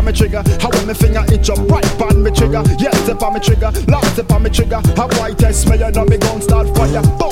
I. 0.08 0.42
How 0.60 0.70
when 0.70 0.86
me 0.86 0.94
finger 0.94 1.24
itch 1.32 1.50
up 1.50 1.58
right 1.68 1.84
on 2.00 2.22
me 2.22 2.30
trigger, 2.30 2.62
yes, 2.78 2.96
step 3.02 3.22
on 3.22 3.34
me 3.34 3.40
trigger. 3.40 3.70
Last 3.88 4.12
step 4.14 4.30
on 4.32 4.42
me 4.42 4.50
trigger. 4.50 4.80
How 4.96 5.08
white 5.18 5.36
test 5.36 5.68
me, 5.68 5.76
you 5.76 5.90
know 5.90 6.04
me 6.04 6.16
gun 6.18 6.40
start 6.40 6.68
fire. 6.76 7.02
Bow, 7.18 7.31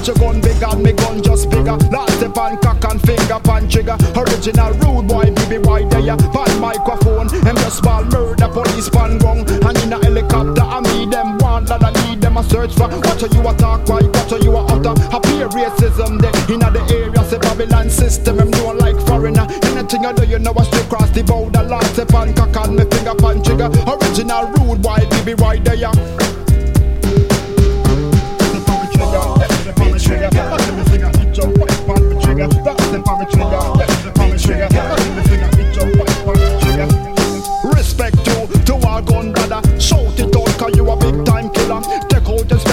Large 0.00 0.08
your 0.08 0.16
gun 0.16 0.40
big 0.40 0.62
and 0.62 0.82
me 0.82 0.92
gun 0.92 1.22
just 1.22 1.50
bigger. 1.50 1.76
Last 1.92 2.16
step 2.16 2.36
on 2.38 2.56
cock 2.58 2.82
and 2.90 3.00
finger 3.02 3.38
pan 3.44 3.68
trigger. 3.68 3.98
Original 4.16 4.72
rude 4.80 5.06
boy, 5.06 5.28
baby 5.28 5.58
boy 5.62 5.84
there. 5.90 6.16
Pan 6.16 6.58
microphone, 6.58 7.28
them 7.28 7.56
just 7.56 7.82
ball 7.82 8.04
murder 8.04 8.48
police 8.48 8.88
pan 8.88 9.18
gong. 9.18 9.40
And 9.40 9.76
in 9.76 9.92
a 9.92 10.02
helicopter, 10.02 10.62
I 10.62 10.80
me 10.80 11.04
them 11.04 11.36
one 11.38 11.66
that 11.66 11.84
I 11.84 11.92
need 12.08 12.22
them 12.22 12.38
a 12.38 12.44
search 12.44 12.72
for. 12.72 12.88
What 12.88 13.22
are 13.22 13.28
you 13.28 13.46
a 13.46 13.54
talk 13.58 13.86
right, 13.90 14.08
what 14.08 14.42
you 14.42 14.56
a 14.56 14.64
utter. 14.72 14.96
Appear 15.14 15.48
racism 15.48 16.18
there 16.18 16.32
in 16.48 16.60
the 16.60 16.80
area, 16.88 17.22
say 17.28 17.38
Babylon 17.38 17.90
system. 17.90 18.38
Them 18.38 18.50
don't 18.52 18.78
like 18.78 18.96
foreigner. 19.06 19.46
Anything 19.64 20.04
you 20.04 20.14
do, 20.14 20.24
you 20.24 20.38
know 20.38 20.54
I 20.56 20.62
straight 20.62 20.88
cross 20.88 21.10
the 21.10 21.22
border. 21.24 21.62
Last 21.62 21.92
step 21.92 22.14
on 22.14 22.32
cock 22.32 22.56
and 22.56 22.76
me 22.76 22.84
finger 22.84 23.14
pan 23.16 23.42
trigger. 23.42 23.68
Original 23.84 24.48
rude 24.52 24.80
boy, 24.80 25.04
baby 25.10 25.34
right 25.34 25.62
there. 25.62 25.76
Step 25.76 26.19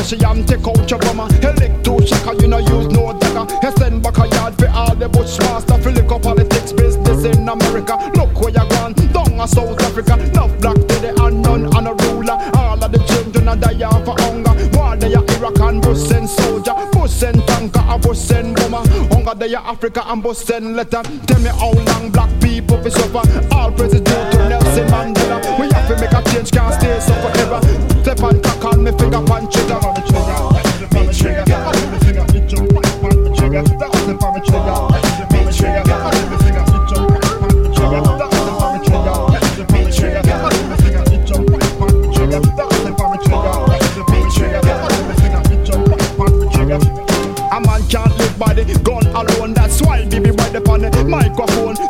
special 0.07 0.31
and 0.31 0.47
take 0.47 0.67
out 0.67 0.89
your. 0.89 0.97
Elect 0.97 1.83
to 1.83 2.05
shaka, 2.05 2.35
you 2.41 2.47
no 2.47 2.59
use 2.59 2.87
no 2.87 3.17
dagger. 3.19 3.45
You 3.63 3.71
send 3.77 4.03
back 4.03 4.17
a 4.17 4.27
yard 4.27 4.55
for 4.55 4.69
all 4.69 4.95
the 4.95 5.09
bushmaster. 5.09 5.77
Fill 5.81 6.13
up 6.13 6.21
politics 6.21 6.71
business 6.71 7.25
in 7.25 7.47
America. 7.47 7.95
Look 8.15 8.39
where 8.39 8.51
you 8.51 8.69
gone, 8.69 8.93
down 8.93 9.39
a 9.39 9.47
South 9.47 9.81
Africa. 9.81 10.13
Enough 10.13 10.59
black 10.61 10.75
to 10.75 10.95
the 10.99 11.13
unknown 11.23 11.65
and 11.75 11.87
a 11.87 11.93
ruler. 12.05 12.37
All 12.55 12.81
of 12.81 12.91
the 12.91 12.99
children 13.09 13.49
are 13.49 13.55
dying 13.55 14.05
for 14.05 14.15
hunger. 14.19 14.53
War 14.77 14.95
they 14.95 15.13
are 15.13 15.23
Iraq 15.35 15.59
and 15.59 15.81
Bush 15.81 15.99
send 15.99 16.29
soldier. 16.29 16.75
Bush 16.93 17.11
send 17.11 17.45
tanker, 17.47 17.83
a 17.87 17.97
Bush 17.97 18.17
send 18.17 18.55
bomber. 18.55 18.87
Hunger 19.13 19.35
they 19.35 19.55
are 19.55 19.65
Africa 19.65 20.03
and 20.05 20.23
Bush 20.23 20.37
send 20.37 20.75
letter. 20.75 21.03
Tell 21.27 21.39
me 21.39 21.49
how 21.49 21.71
long 21.73 22.11
black 22.11 22.31
people 22.41 22.77
be 22.77 22.89
suffer. 22.89 23.23
All 23.53 23.71
praise 23.71 23.91
due 23.91 24.03
to 24.03 24.49
Nelson 24.49 24.87
Mandela. 24.87 25.59
We 25.59 25.67
have 25.73 25.87
to 25.89 25.95
make 25.99 26.13
a 26.13 26.21
change, 26.31 26.51
can't 26.51 26.73
stay 26.73 26.99
so 26.99 27.13
forever. 27.23 27.59
Step 28.03 28.19
and 28.23 28.43
cock 28.43 28.65
on 28.65 28.83
me 28.83 28.91
finger 28.91 29.21
punch 29.25 29.53
trigger. 29.53 29.86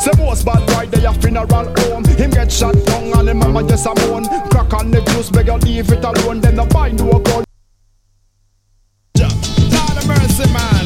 Say 0.08 0.23
most 0.23 0.45
bad 0.45 0.66
boy 0.67 0.87
they 0.87 1.04
a 1.04 1.11
funeral 1.11 1.48
home. 1.52 2.05
Him 2.15 2.31
get 2.31 2.49
shot 2.49 2.76
down 2.86 3.11
and 3.11 3.27
him 3.27 3.39
mama 3.39 3.67
just 3.67 3.86
a 3.87 3.93
moan. 4.08 4.23
Crack 4.48 4.73
on 4.73 4.89
the 4.89 5.02
juice, 5.11 5.30
beg 5.30 5.48
you 5.48 5.58
leave 5.67 5.92
it 5.92 6.02
alone. 6.02 6.39
Then 6.39 6.55
no 6.55 6.65
buy 6.65 6.92
no 6.92 7.20
gun. 7.20 7.43
Lord 9.20 9.98
of 9.99 10.08
mercy, 10.08 10.48
man. 10.55 10.86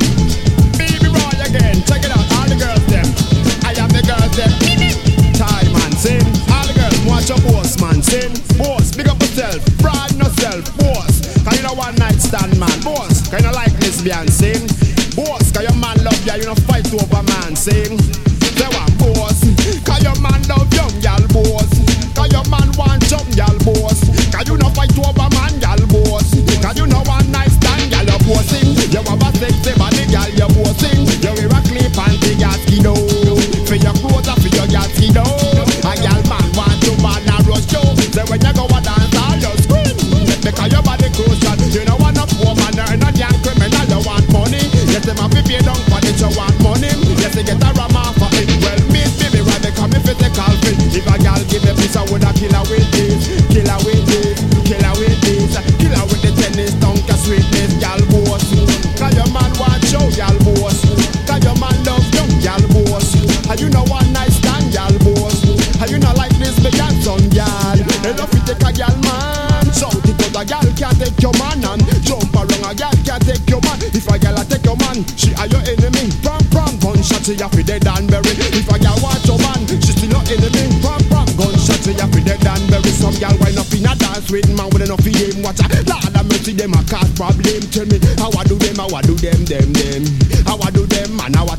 Baby 0.73 1.13
again. 1.37 1.85
Check 1.85 2.01
it 2.01 2.09
out, 2.09 2.25
all 2.33 2.49
the 2.49 2.57
girls. 2.57 2.81
I 3.61 3.77
am 3.77 3.93
the 3.93 4.01
girls 4.01 4.33
them. 4.33 4.49
Tie 5.37 5.69
man, 5.69 5.93
sing. 6.01 6.25
All 6.49 6.65
the 6.65 6.73
girls 6.73 6.97
watch 7.05 7.29
your 7.29 7.37
boss, 7.45 7.77
man, 7.77 8.01
sing. 8.01 8.33
Boss, 8.57 8.89
big 8.95 9.07
up 9.07 9.21
yourself, 9.21 9.61
boss. 10.81 11.21
You 11.45 11.77
one 11.77 11.93
night 12.01 12.17
stand, 12.17 12.57
man, 12.57 12.73
boss. 12.81 13.29
You 13.29 13.51
like 13.53 13.73
lesbian, 13.85 14.27
sing. 14.29 14.65
Boss, 15.13 15.51
cause 15.51 15.61
your 15.61 15.77
man 15.77 16.03
love 16.03 16.25
ya, 16.25 16.41
you 16.41 16.45
know 16.45 16.55
fight 16.65 16.89
over 16.91 17.21
man, 17.21 17.55
sing. 17.55 18.00
Take 71.01 71.17
your 71.17 71.33
man 71.41 71.65
and 71.65 71.81
jump 72.05 72.29
around, 72.37 72.61
a 72.61 72.71
gal 72.77 72.93
can't 73.01 73.25
take 73.25 73.49
your 73.49 73.61
man. 73.65 73.81
If 73.89 74.05
a 74.05 74.15
gal 74.21 74.37
a 74.37 74.45
take 74.45 74.61
your 74.61 74.77
man, 74.77 75.01
she 75.17 75.33
are 75.41 75.49
your 75.49 75.63
enemy. 75.65 76.13
Pram 76.21 76.41
pram 76.53 76.77
gunshot, 76.77 77.25
she 77.25 77.33
have 77.41 77.51
to 77.57 77.63
dead 77.65 77.87
and 77.89 78.05
bury. 78.05 78.37
If 78.53 78.69
a 78.69 78.77
gal 78.77 78.93
want 79.01 79.25
your 79.25 79.41
man, 79.41 79.65
she 79.65 79.97
still 79.97 80.13
your 80.13 80.23
enemy. 80.29 80.69
Pram 80.85 81.01
pram 81.09 81.25
gunshot, 81.33 81.81
she 81.81 81.97
have 81.97 82.13
to 82.13 82.21
dead 82.21 82.45
and 82.45 82.63
bury. 82.69 82.93
Some 82.93 83.17
gal 83.17 83.33
wind 83.41 83.57
up 83.57 83.73
in 83.73 83.89
a 83.89 83.93
dance 83.97 84.29
with 84.29 84.45
man 84.53 84.69
with 84.69 84.85
enough 84.85 85.01
of 85.01 85.09
them 85.09 85.41
watch. 85.41 85.61
Lord 85.89 86.13
have 86.13 86.27
mercy, 86.29 86.53
them 86.53 86.77
a 86.77 86.81
cause 86.85 87.09
problem. 87.17 87.61
Tell 87.73 87.89
me 87.89 87.97
how 88.21 88.29
I 88.37 88.45
do 88.45 88.55
them, 88.61 88.77
how 88.77 88.93
I 88.93 89.01
do 89.01 89.17
them, 89.17 89.41
them 89.49 89.73
them. 89.73 90.03
How 90.45 90.61
I 90.61 90.69
do 90.69 90.85
them 90.85 91.17
and 91.17 91.33
how 91.35 91.49
I 91.49 91.57